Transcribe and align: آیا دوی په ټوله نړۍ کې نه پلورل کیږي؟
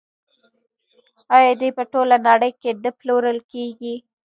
آیا 1.35 1.51
دوی 1.59 1.71
په 1.77 1.83
ټوله 1.91 2.15
نړۍ 2.27 2.51
کې 2.61 2.69
نه 2.83 2.91
پلورل 2.99 3.37
کیږي؟ 3.51 3.95